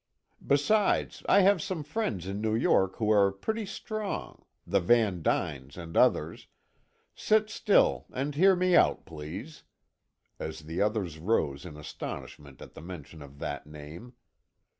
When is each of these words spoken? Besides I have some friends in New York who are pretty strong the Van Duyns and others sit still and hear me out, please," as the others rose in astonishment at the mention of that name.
Besides 0.43 1.21
I 1.29 1.41
have 1.41 1.61
some 1.61 1.83
friends 1.83 2.25
in 2.25 2.41
New 2.41 2.55
York 2.55 2.95
who 2.95 3.11
are 3.11 3.31
pretty 3.31 3.67
strong 3.67 4.43
the 4.65 4.79
Van 4.79 5.21
Duyns 5.21 5.77
and 5.77 5.95
others 5.95 6.47
sit 7.13 7.51
still 7.51 8.07
and 8.11 8.33
hear 8.33 8.55
me 8.55 8.75
out, 8.75 9.05
please," 9.05 9.61
as 10.39 10.61
the 10.61 10.81
others 10.81 11.19
rose 11.19 11.67
in 11.67 11.77
astonishment 11.77 12.63
at 12.63 12.73
the 12.73 12.81
mention 12.81 13.21
of 13.21 13.37
that 13.37 13.67
name. 13.67 14.13